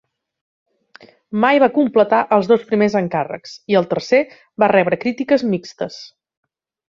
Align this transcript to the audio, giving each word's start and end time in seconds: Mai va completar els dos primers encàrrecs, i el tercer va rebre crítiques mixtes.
Mai 1.43 1.59
va 1.63 1.67
completar 1.75 2.21
els 2.37 2.49
dos 2.53 2.65
primers 2.71 2.95
encàrrecs, 3.01 3.53
i 3.75 3.77
el 3.83 3.87
tercer 3.93 4.23
va 4.65 4.71
rebre 4.75 5.01
crítiques 5.05 5.47
mixtes. 5.53 6.01